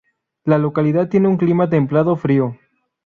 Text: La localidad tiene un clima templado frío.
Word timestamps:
La 0.45 0.57
localidad 0.57 1.09
tiene 1.09 1.27
un 1.27 1.37
clima 1.37 1.69
templado 1.69 2.15
frío. 2.15 2.57